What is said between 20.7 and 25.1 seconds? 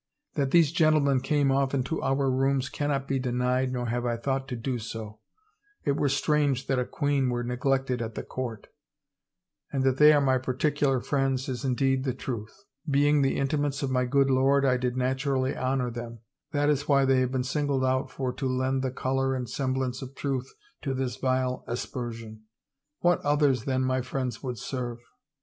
to this vile aspersion. What others than my friends would serve?